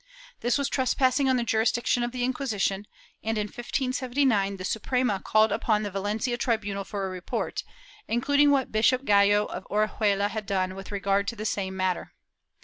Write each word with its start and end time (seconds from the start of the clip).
This 0.39 0.57
was 0.57 0.67
trespassing 0.67 1.29
on 1.29 1.37
the 1.37 1.43
jurisdiction 1.43 2.01
of 2.01 2.11
the 2.11 2.23
Inquisition 2.23 2.87
and, 3.23 3.37
in 3.37 3.45
1579, 3.45 4.57
the 4.57 4.65
Suprema 4.65 5.21
called 5.23 5.51
upon 5.51 5.83
the 5.83 5.91
Valencia 5.91 6.37
tribunal 6.39 6.83
for 6.83 7.05
a 7.05 7.09
report, 7.11 7.63
including 8.07 8.49
what 8.49 8.71
Bishop 8.71 9.05
Gallo 9.05 9.45
of 9.45 9.67
Orihuela 9.69 10.29
had 10.29 10.47
done 10.47 10.73
with 10.73 10.91
regard 10.91 11.27
to 11.27 11.35
the 11.35 11.45
same 11.45 11.77
matter. 11.77 12.15